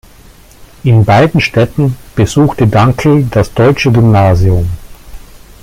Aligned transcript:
In 0.83 1.05
beiden 1.05 1.39
Städten 1.41 1.95
besuchte 2.15 2.65
Dankl 2.65 3.27
das 3.29 3.53
Deutsche 3.53 3.91
Gymnasium. 3.91 4.67